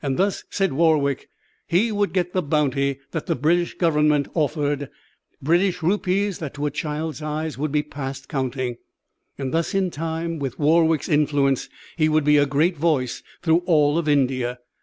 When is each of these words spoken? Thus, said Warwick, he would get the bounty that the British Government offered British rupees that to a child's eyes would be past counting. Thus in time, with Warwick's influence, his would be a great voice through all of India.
Thus, 0.03 0.45
said 0.49 0.73
Warwick, 0.73 1.29
he 1.67 1.91
would 1.91 2.11
get 2.11 2.33
the 2.33 2.41
bounty 2.41 2.97
that 3.11 3.27
the 3.27 3.35
British 3.35 3.77
Government 3.77 4.27
offered 4.33 4.89
British 5.43 5.83
rupees 5.83 6.39
that 6.39 6.55
to 6.55 6.65
a 6.65 6.71
child's 6.71 7.21
eyes 7.21 7.55
would 7.59 7.71
be 7.71 7.83
past 7.83 8.27
counting. 8.27 8.77
Thus 9.37 9.75
in 9.75 9.91
time, 9.91 10.39
with 10.39 10.57
Warwick's 10.57 11.07
influence, 11.07 11.69
his 11.97 12.09
would 12.09 12.23
be 12.23 12.37
a 12.37 12.47
great 12.47 12.77
voice 12.77 13.21
through 13.43 13.59
all 13.67 13.95
of 13.99 14.09
India. 14.09 14.57